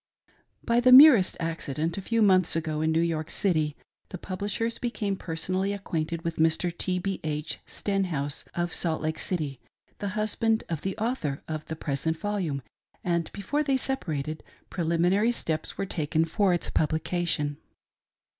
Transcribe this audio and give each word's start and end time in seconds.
By 0.63 0.79
the 0.79 0.89
merest^accident, 0.89 1.95
a 1.95 2.01
few 2.01 2.23
months 2.23 2.55
ago, 2.55 2.81
in 2.81 2.91
New 2.91 3.01
York 3.01 3.29
City, 3.29 3.77
the 4.09 4.17
Publishers 4.17 4.79
became 4.79 5.15
personally 5.15 5.73
acquainted 5.73 6.23
with 6.23 6.37
Mr. 6.37 6.75
T. 6.75 6.97
B. 6.97 7.19
H. 7.23 7.59
Stenhouse, 7.67 8.43
of 8.55 8.73
Salt 8.73 9.03
Lake 9.03 9.19
City, 9.19 9.59
the 9.99 10.17
husband 10.17 10.63
of 10.69 10.81
the 10.81 10.97
Author 10.97 11.43
of 11.47 11.65
the 11.67 11.75
present 11.75 12.17
volume, 12.17 12.63
and 13.03 13.31
before 13.31 13.61
they 13.61 13.77
separated, 13.77 14.41
preliminary 14.71 15.31
steps 15.31 15.77
were 15.77 15.85
taken 15.85 16.25
for 16.25 16.51
its 16.51 16.71
publication. 16.71 17.57